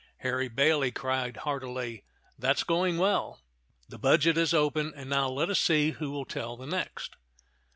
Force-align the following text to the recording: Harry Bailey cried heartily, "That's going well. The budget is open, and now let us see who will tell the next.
Harry 0.21 0.47
Bailey 0.47 0.89
cried 0.91 1.37
heartily, 1.37 2.03
"That's 2.35 2.63
going 2.63 2.97
well. 2.97 3.39
The 3.87 3.99
budget 3.99 4.35
is 4.35 4.51
open, 4.51 4.93
and 4.95 5.11
now 5.11 5.29
let 5.29 5.51
us 5.51 5.59
see 5.59 5.91
who 5.91 6.09
will 6.09 6.25
tell 6.25 6.57
the 6.57 6.65
next. 6.65 7.17